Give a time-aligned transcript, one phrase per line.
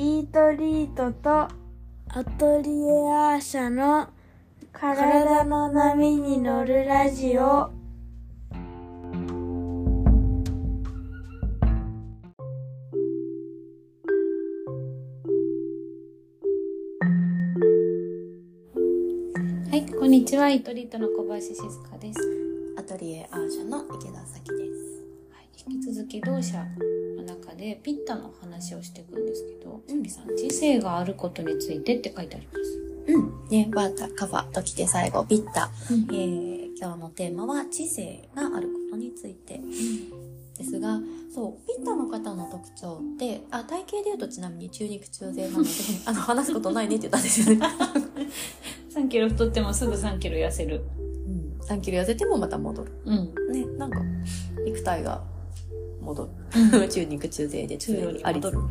[0.00, 1.50] イートリートとア
[2.38, 4.08] トリエアーシャの
[4.72, 7.70] 体の波に乗るラジオは
[19.74, 20.48] い、こんにちは。
[20.48, 22.20] イトリートの小林静香です。
[22.78, 25.04] アトリエアーシャの池田咲です。
[25.30, 26.99] はい、引き続き同社の
[27.50, 32.80] 中でピッタの話をしていくんですけど、つみさん、知性があることについてって書いてあります。
[33.08, 33.48] うん。
[33.48, 35.70] ね、バータ、カファときて最後、ピッタ。
[35.90, 39.60] うんえー、今日のテーマは知性があることについて
[40.56, 41.00] ですが、
[41.34, 45.70] そう、ピッタの方の特徴って、あ、体型で言うとちなみに中肉中背なので、
[46.06, 47.66] あの、話すことないねって言ったんですよね。
[48.94, 50.82] 3キロ太ってもすぐ3キロ痩せる。
[51.26, 51.60] うん。
[51.60, 52.92] 3キロ痩せてもまた戻る。
[53.04, 53.34] うん。
[53.52, 54.00] ね、なんか、
[54.64, 55.22] 肉体が
[56.00, 56.28] 戻
[56.72, 56.88] る。
[56.88, 58.40] 中肉中背で中央にあり。
[58.42, 58.62] そうそう。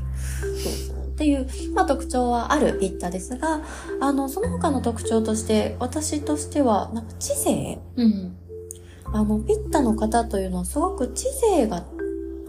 [1.19, 3.61] っていう、まあ、特徴はあるピッタですが、
[3.99, 8.35] あの、その他の特徴として、私としては、なんか知性うん。
[9.11, 11.83] あの、ピッタの方というのはすごく知性が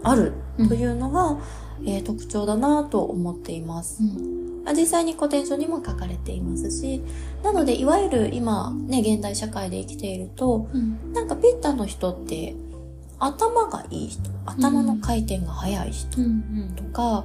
[0.03, 0.33] ある
[0.69, 1.37] というのが、
[1.85, 4.03] えー特徴だなと思っています。
[4.65, 7.01] あ実際に古典書にも書かれていますし、
[7.43, 11.13] なので、いわゆる今、ね、現代社会で生きていると、うん。
[11.13, 12.55] なんかピッタの人って、
[13.21, 16.73] 頭がいい人、頭の回転が速い人うん。
[16.75, 17.23] とか、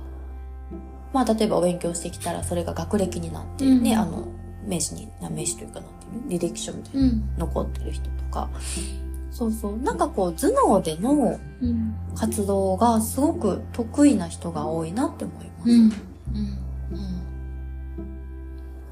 [1.13, 4.29] まあ、例えばお勉強してきたらそれが学歴になって、うんね、あの、
[4.67, 7.29] 名詞に、な名詞というかなんていうの履歴書みたいなうん。
[7.39, 8.51] 残ってる人とか、
[9.31, 11.95] そうそう、なんかこう、頭脳でのうん。
[12.15, 15.71] 活動がすごく得意な人が多いなって思います。
[15.71, 15.81] うん。
[15.81, 15.93] うん。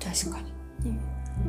[0.00, 0.53] 確かに。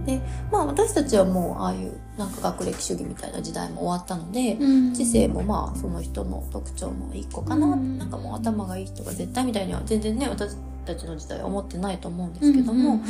[0.05, 13.01] で、まあ私たちはもうああいうなんか学歴主義みたいな時代も終わったので、うん知性もまあその人の特徴の一個かな、うんなんかもう頭がいい人が絶対みたいには全然ね、私たちの時代は思ってないと思うんですけども、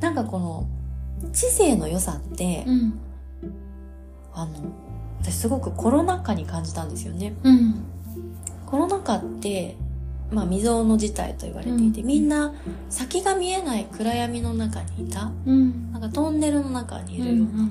[0.00, 0.66] なんかこの
[1.32, 2.98] 知性の良さって、うん。
[4.32, 4.52] あの、
[5.20, 7.34] 私すごくコロナ禍に感じたんですよね。
[7.42, 7.84] うん。
[8.66, 9.76] コロナ禍って、
[10.30, 12.52] まあ未曾有の事態と言われていて、うんみんな
[12.88, 15.92] 先が見えない暗闇の中にいた、うん。
[15.92, 17.68] なんかトンネルの中にいるような、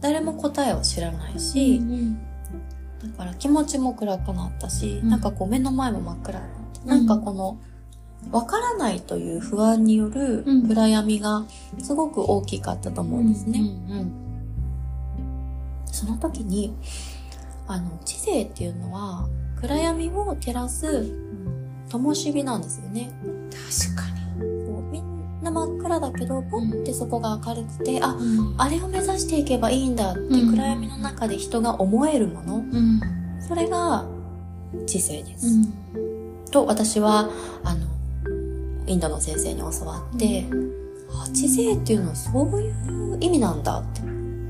[0.00, 1.38] 誰も答えを知らないうん。
[1.38, 2.14] し、うん。
[2.14, 7.58] だから気持ちも暗くなったし、うんなんかこう目の前も真っ暗になって、うんなんかこの、
[8.30, 11.44] わからないという不安によるうん暗闇が
[11.82, 13.60] すごく大きかったと思うんですね。
[13.60, 14.12] うん。
[15.86, 16.74] その時に、
[17.66, 19.28] あの、知性っていうのは、
[19.60, 21.14] 暗闇を照らす
[21.90, 23.10] 灯火なんですよね。
[23.50, 24.20] 確かに。
[24.64, 28.54] そうみんな真っ暗だけど、ポンってそこが明るくて、あ、うん。
[28.56, 33.00] あれを目指していけばいいんだってうん暗闇の中で人が思えるもの、うん。
[33.46, 34.06] それが
[34.86, 35.46] 知性です。
[35.46, 36.44] うん。
[36.50, 37.28] と私は、
[37.64, 37.86] あの、
[38.86, 40.46] インドの先生に教わって、
[41.12, 44.00] あ知性っていうのはそういう意味なんだって。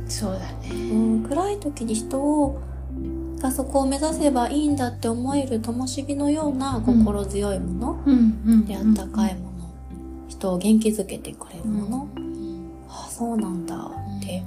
[0.07, 0.71] そうだね。
[0.93, 2.61] うん、暗い時に人を
[3.41, 8.65] がそこを目指せばいいんだって思える灯火のような心強いもの。
[8.67, 9.71] であったかいもの、
[10.29, 12.71] 人を元気づけてくれるもの、うん。
[12.89, 14.43] あそうなんだって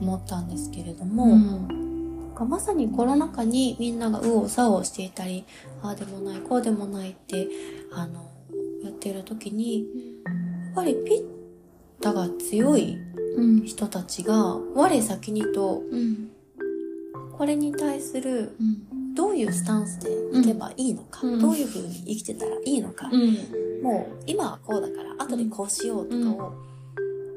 [0.00, 2.46] 思ったんですけれども、うん。
[2.48, 5.44] まさにコロナ禍にみんなが右往左往していたり、
[5.82, 7.48] ああでもない、こうでもないって、
[7.92, 8.30] あの、
[8.84, 9.84] やっている時に、や
[10.72, 11.24] っぱりピッ
[12.00, 12.96] タが強い
[13.36, 13.62] うん。
[13.64, 16.30] 人たちが、我先にと、うん。
[17.40, 19.14] これに対するうん。
[19.14, 23.34] どういうスタンスでいけばいいのか、うんどういう風に生きてたらいいのか、うん。
[23.82, 26.52] もう今はこうだから後でこうしようとかを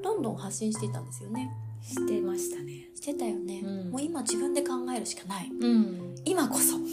[0.03, 1.49] どんどん発信していたんですよね。
[1.81, 2.89] してましたね。
[2.93, 3.61] してたよね。
[3.63, 5.49] うんもう今自分で考えるしかない。
[5.49, 6.15] うん。
[6.25, 6.77] 今こそ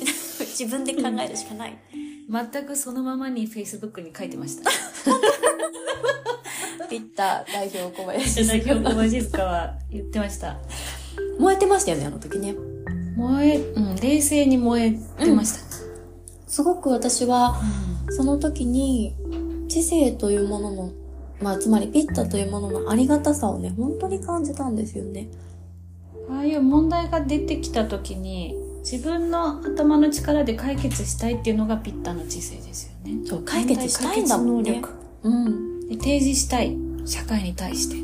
[0.46, 1.76] 自分で考えるしかない。
[2.30, 4.70] 全くそのままに Facebook に書いてました。
[6.88, 10.60] ピッタ代表小林代表小林静香は言ってました。
[11.40, 12.54] 燃えてましたよね、あの時ね。
[13.20, 15.60] 燃え、うん、冷静に燃えてました。
[16.46, 17.60] すごく私は
[18.10, 19.14] その時に
[19.68, 20.92] 知性というものの、
[21.40, 25.28] まあつまりピッタというもののありがたさをね、本当に感じたんですよね。
[26.28, 33.26] ああいう問題が出てきた時に、自分の頭の力で解決したいっていうのがピッタの知性ですよね。
[33.26, 34.82] そう、解決したいんだもんね。
[35.22, 35.88] うん。
[35.88, 36.76] で提示したい。
[37.04, 37.96] 社会に対して。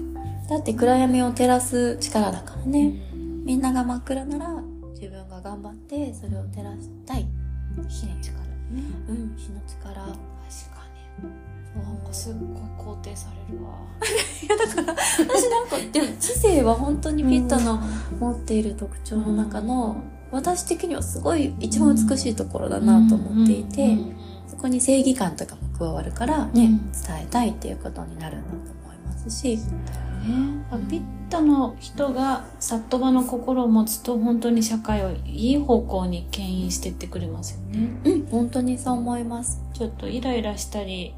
[0.49, 3.03] だって暗闇を照らす力だからね。
[3.11, 4.61] うんみんなが真っ暗なら
[5.47, 7.25] 頑張ってそれを照らしたい。
[7.89, 8.83] 火の力ね。
[9.09, 9.95] うん、火の力。
[9.95, 10.17] 確か
[11.23, 11.85] に。
[11.85, 13.71] なんかすっごい肯定されるわ。
[14.43, 17.81] いやだから、私なんか、 でも知性は本当にピッタの
[18.19, 19.99] 持っている特徴の中の、
[20.33, 23.97] 私的にはすごい一番美しいところだなと思っていて、
[24.49, 29.61] そこに正義感とかも加わるからね、うん伝えたいっていうことになるんだと思いますし、
[30.27, 37.89] ね、ピッタの人がサットバの心を持つと本当に社会をいい方向に牽引してってくれますよね。
[38.05, 39.61] うん、本当にそう思います。
[39.75, 41.15] ちょっとイライラしたり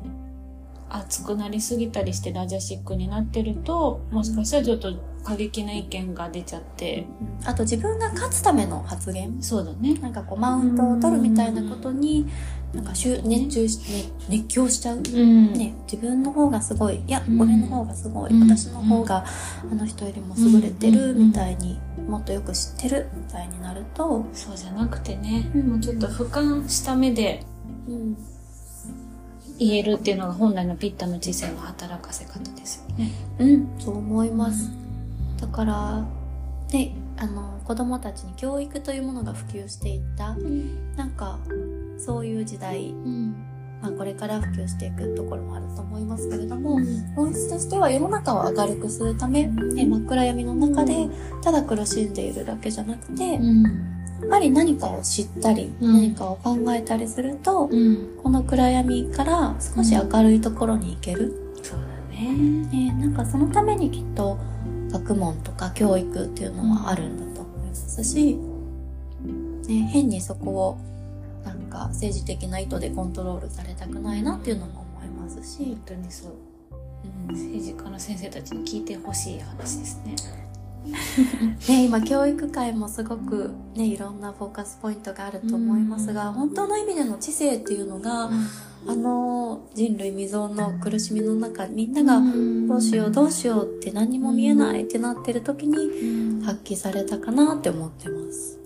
[0.90, 4.94] 熱くなりすぎたりしてラジャシックになってるともしかしたらちょっと
[5.24, 7.06] 過激な意見が出ちゃって。
[7.44, 9.42] あと自分が勝つための発言。
[9.42, 9.94] そうだね。
[9.94, 12.26] なんかこうマウントを取るみたいなことに
[12.72, 14.98] なんか熱中し、ね、熱狂しちゃう。
[14.98, 15.52] うん。
[15.54, 17.40] ね、自分の方がすごい、いや、うん。
[17.40, 18.40] 俺の方がすごい、うん。
[18.42, 19.24] 私の方が
[19.70, 21.28] あの人よりも優れてるうん。
[21.28, 25.66] みたいに、もっとよく知ってるみたいになると、そうじゃなくてね、うん。
[25.68, 27.42] もうちょっと俯瞰した目で
[27.88, 28.16] うん、
[29.58, 33.10] 言えるっていうのが本来のピッタの知性の働かせ方ですよね。
[33.38, 34.70] うん、そう思います。
[35.40, 36.04] だから、
[36.72, 40.36] ね、あの、子供たちに教育というものが普及していった、
[40.96, 41.38] なんか、
[41.98, 43.34] そういう時代、うん。
[43.80, 51.08] まあ、これから普及していくところもあると思いますけれども、うん本質としては世の中を明るくするため、ね、真っ暗闇の中で
[51.42, 53.40] ただ苦しんでいるだけじゃなくて、や
[54.24, 58.18] っぱり何かを知ったり、うん何かを考えたりすると、うん。
[58.22, 61.34] この暗闇から少し明るいところに行ける。
[61.62, 61.86] そうだ
[62.16, 62.32] ね。
[62.72, 64.38] ね、なんかそのためにきっと
[64.90, 68.38] 学問とか教育っていうのはあるんだと思いますし、
[69.68, 70.78] ね、変にそこを
[71.44, 76.32] なんか政治的な意図でコントロールされたくないなっていうのも思いますし本、当にそう。
[77.30, 80.16] うん政治家の先生たちに聞いてほしい話ですね。
[81.68, 88.30] ね、今教育界もすごくねいろんなフォーカスポイントがあると思いますが、うん本当の意味での知性っていうのが、
[88.86, 92.22] あの人類未曾有の苦しみの中みんなが
[92.68, 96.28] どうしようどうしようって何にも見えないってなってる時にうん。
[96.48, 98.58] 発揮されたかなって思ってます。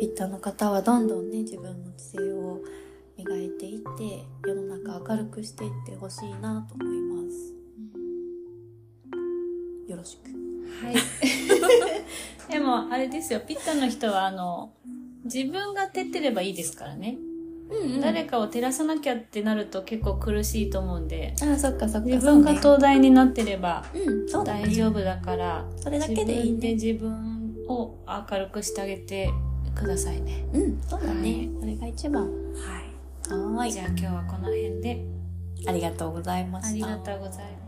[0.00, 2.60] ピッタの方はどんどんね自分の知性を
[3.16, 7.61] 磨いていって世の中を明るくしていってほしいなと思います。
[9.92, 10.28] よろしく。
[10.84, 10.94] はい。
[12.52, 14.72] でも、あれですよ、ピッタの人は、あの、
[15.24, 17.18] 自分が照ってればいいですからね。
[17.70, 22.06] うん誰かを照らさなきゃってなると結構苦しいと思うんで、あ、そっかそっか。
[22.06, 23.86] 自分がそうね東大になってれば。
[24.44, 26.52] 大丈夫だから、それだけでいいね。
[26.52, 27.96] 自分で自分を
[28.30, 29.30] 明るくしてあげて
[29.74, 30.44] くださいね。
[30.52, 31.30] うん、そうだね。
[31.30, 32.24] はいそれが一番。
[32.24, 33.32] はい。
[33.32, 33.80] はーいじ。
[33.80, 35.04] ゃあ今日はこの辺で
[35.66, 36.86] ありがとうございました。
[36.86, 37.61] ありがとうございます。